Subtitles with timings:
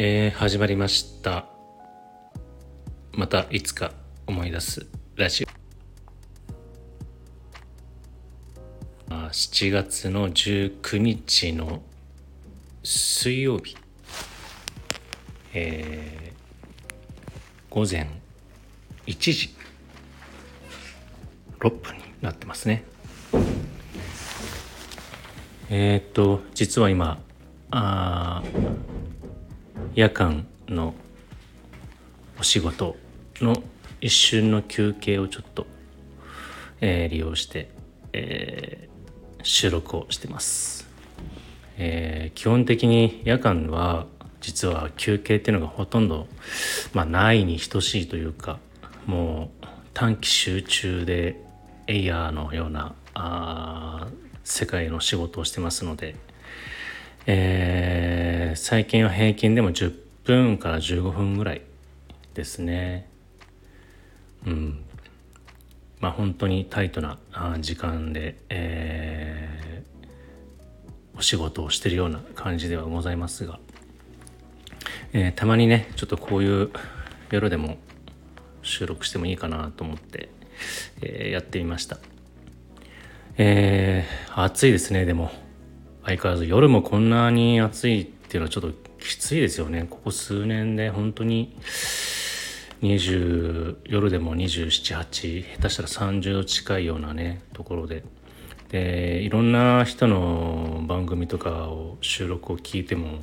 [0.00, 1.46] えー、始まりました。
[3.10, 3.90] またいつか
[4.28, 4.86] 思い出す
[5.16, 5.48] ラジオ。
[9.10, 11.82] 7月の19日の
[12.84, 13.76] 水曜日。
[15.52, 18.08] えー、午前
[19.08, 19.50] 1時。
[21.58, 22.84] 6分になってますね。
[25.70, 27.20] えー、っと実は今
[27.72, 28.44] あ
[29.98, 30.94] 夜間の
[32.38, 32.94] お仕事
[33.40, 33.64] の
[34.00, 35.66] 一瞬の休憩をちょっと、
[36.80, 37.68] えー、利用して、
[38.12, 40.86] えー、収録をしてます、
[41.78, 44.06] えー、基本的に夜間は
[44.40, 46.28] 実は休憩っていうのがほとんど、
[46.92, 48.60] まあ、ないに等しいというか
[49.04, 51.42] もう短期集中で
[51.88, 54.06] エイヤーのようなあ
[54.44, 56.14] 世界の仕事をしてますので、
[57.26, 61.62] えー、最近は平均でも10分から15分ぐらい
[62.34, 63.08] ですね。
[64.46, 64.84] うん。
[66.00, 67.18] まあ本当にタイトな
[67.60, 73.58] 時間で、えー、お仕事をしてるような感じではございますが、
[75.12, 76.70] えー、たまにねちょっとこういう
[77.30, 77.78] 夜でも
[78.62, 80.28] 収録してもいいかなと思って、
[81.02, 81.98] えー、やってみました。
[83.36, 85.30] えー、暑いですねでも。
[86.08, 89.86] 相変わらず夜もこんなに暑いっていうのはちょっときついですよね。
[89.88, 91.56] ここ数年で本当に
[92.82, 98.04] 20夜でも278下手したら30度近いようなねところで。
[98.68, 103.20] でいろんな人の番組とかを収録を聞いても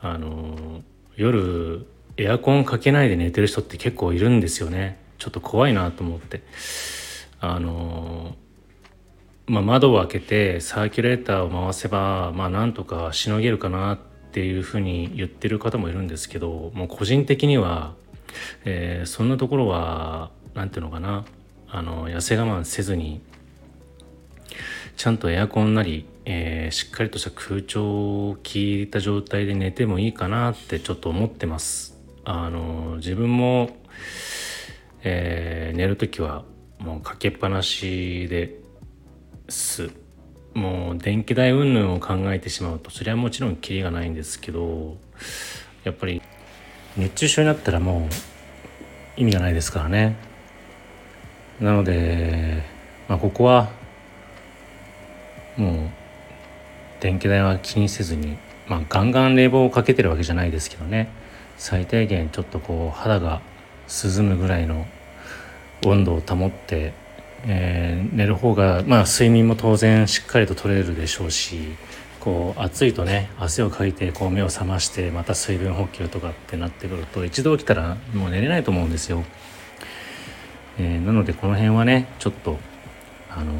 [0.00, 0.82] あの
[1.16, 1.84] 夜
[2.16, 6.44] エアコンかけないで寝てる人って結構いるんですよねちょっと怖いなと思って
[7.40, 8.36] あの
[9.48, 13.98] まあ、窓を開けてサーキュレーターを回せば、まあ、なんとかしのげるかなっ
[14.32, 17.94] ていうふうに言ってる方もいるんですけどもう個人的には、
[18.64, 21.24] えー、そんなところは何ていうのかな
[21.68, 23.20] あの痩せ我慢せずに
[24.96, 31.98] ちゃんとエアコンなり、えー、しっかりとした空調を効いた状態で寝てもいいかなってちょっと思ってます。
[32.24, 33.76] あの自分も、
[35.02, 36.44] えー、寝る時は
[36.78, 38.65] もうかけっぱなしで
[39.48, 39.90] す。
[40.54, 44.96] もう電気代云々を考えてしまうとそれはもちろんキリがないんですけど
[45.84, 46.22] やっぱり
[46.96, 48.08] 熱中症になったらも
[49.16, 50.16] う意味がないですからね。
[51.60, 52.62] なので、
[53.08, 53.70] まあ、ここは
[55.56, 55.74] もう
[57.00, 61.08] 電気代は気にせずに、まあ、ガンガン冷房をかけてるわけじゃないですけどね。
[61.58, 63.40] 最低限ちょっとこう肌が
[63.88, 64.86] 涼むぐらいの
[65.84, 66.92] 温度を保って
[67.46, 71.76] えー、寝る方が、まあ、睡眠も当然しっかりと取れるでしょうし
[72.20, 79.22] こう暑いとね汗をかいてこう目を覚ましてまた水分補給とかってなってくると一度起きたらもう寝れないと思うんですよ。
[80.78, 82.58] えー、なのでこの辺はねちょっと、
[83.30, 83.54] あのー、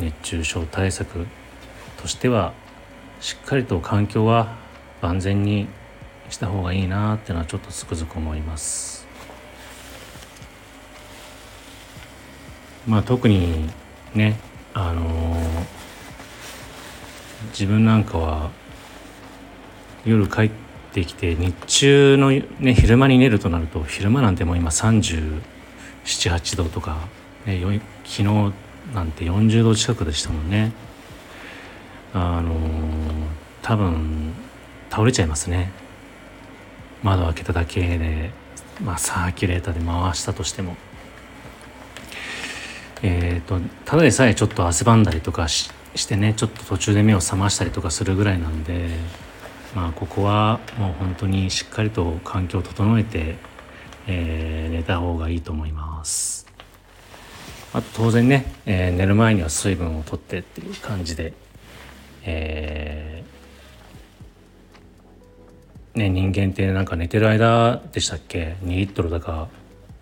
[0.00, 1.26] 熱中症対策
[2.00, 2.52] としては
[3.20, 4.56] しっかりと環境は
[5.00, 5.66] 万全に
[6.28, 8.99] した方がいいなっていうのはちょっとつくづく思います。
[12.90, 13.70] まあ特に
[14.16, 14.36] ね
[14.74, 15.66] あのー、
[17.50, 18.50] 自分なんかは
[20.04, 20.50] 夜帰っ
[20.92, 26.96] てきて日中のね昼間に寝るとなると昼間なんてもう今378度とか、
[27.46, 27.62] ね、
[28.02, 28.24] 昨日
[28.92, 30.72] なんて40度近くでしたもんね
[32.12, 32.58] あのー、
[33.62, 34.32] 多分
[34.90, 35.70] 倒れちゃいますね
[37.04, 38.32] 窓開けただけで
[38.82, 40.74] まあサーキュレーターで回したとしても。
[43.02, 45.70] えーと、ただでさえちょっと汗ばんだりとかし
[46.06, 48.88] てねちょっと途中で目を覚ましたりとかするぐらいなんで
[49.74, 53.36] まあここはもう本当にしっかりと環境を整えて、
[54.06, 56.46] えー、寝た方がいいと思います。
[57.72, 61.32] あと当然ね、えー、寝る前には水分をとってっていう感じで
[62.22, 69.48] えー、ね人間ってなんか寝てる間でしたっけ？2リットルだか。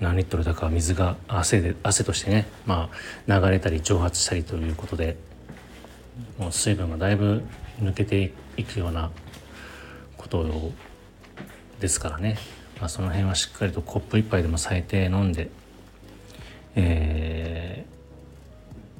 [0.00, 2.90] 何リットルだか水が汗で汗としてね、ま
[3.28, 5.16] あ、流れたり蒸発したりということで
[6.38, 7.42] もう水分がだいぶ
[7.80, 9.10] 抜けていくような
[10.16, 10.72] こと
[11.80, 12.36] ですからね、
[12.80, 15.50] まあ、その辺はしっかりとコップ1杯でも最低飲んで、
[16.74, 17.84] え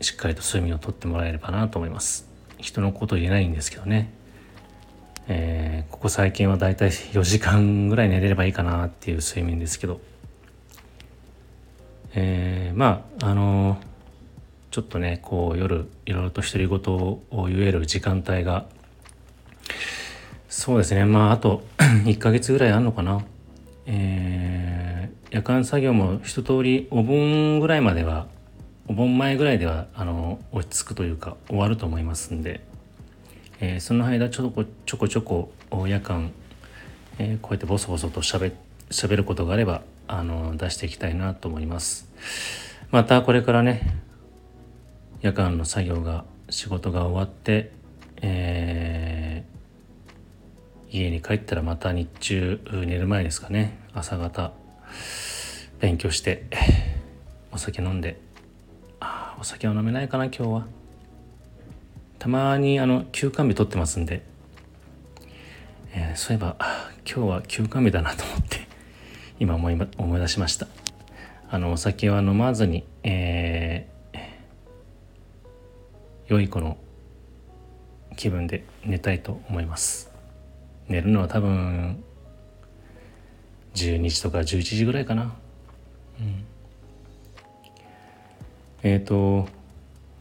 [0.00, 2.28] ー、しっかりと睡眠をとってもらえればなと思います。
[2.58, 4.12] 人のこと言えないんですけどね。
[5.28, 10.00] えー、ここ最近はだいたい4時間ぐらい寝れればいいかなっていう睡眠ですけど。
[12.18, 13.78] えー、まああの
[14.70, 18.66] ちょっとねこう夜いろいろと独り言を言える時間帯が
[20.48, 23.24] そうですねまああと 1ヶ月ぐらいあるのかな。
[23.88, 28.26] えー、夜間作業も一通りお盆ぐらいまでは
[28.88, 32.60] お盆前ぐらいではあの落ち着くというか終わると思いますんで、
[33.60, 35.52] えー、その間ちょこちょこちょこ
[35.86, 36.32] 夜間、
[37.18, 38.50] えー、こうやってボソボソとしゃべ
[39.16, 42.10] ることがあればあの出していきたいなと思います。
[42.90, 44.00] またこれからね
[45.20, 47.72] 夜間の作業が仕事が終わって、
[48.22, 53.78] えー、家に帰ったらまた日中寝る前ですかね。
[53.92, 54.52] 朝方
[55.80, 56.46] 勉強して
[57.52, 58.20] お酒飲んで
[59.00, 60.66] あお酒は飲めないかな今日は。
[62.18, 64.22] たまにあの休館日取ってますんで、
[65.92, 66.56] えー、そういえば
[67.04, 68.55] 今日は休館日だなと思って。
[69.38, 70.66] 今思い思い出しました。
[71.48, 74.18] あのお酒は飲まずに、えー、
[76.28, 76.76] 良い子の
[78.16, 80.10] 気分で寝たいと思います。
[80.88, 82.02] 寝るのは多分
[83.74, 85.34] 12時とか11時ぐらいかな。
[86.20, 86.44] うん。
[88.82, 89.48] えっ、ー、と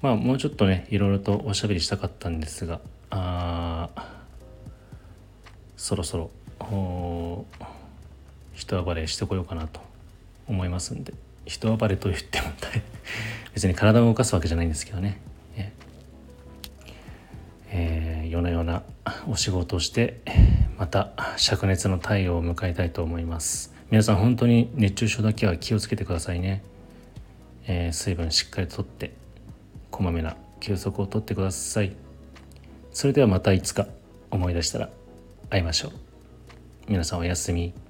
[0.02, 2.80] まあもうちょっとねいろいろとおしゃべりしたかったんですが
[3.10, 3.90] あ
[5.78, 6.32] そろそろ
[8.56, 9.80] 人暴れしてこようかなと
[10.48, 11.14] 思いますんで
[11.46, 12.48] 人暴れと言っても
[13.54, 15.20] 別に体を動かすわけじゃないんですけどね、
[15.56, 15.72] え
[17.70, 18.84] えー、夜な夜な
[19.28, 20.22] お仕事をして
[20.78, 23.74] また灼熱の太陽を迎えたいと思います。
[23.92, 26.64] 皆さん本当に熱中症だけは気をつけてくださいね、
[27.68, 29.14] えー、水分しっかりとって
[29.92, 31.96] こまめな休息をとってください。
[32.92, 33.88] それではまたいつか
[34.32, 34.90] 思い出したら
[35.50, 35.92] 会いましょう。
[36.88, 37.85] 皆さんおやすみ。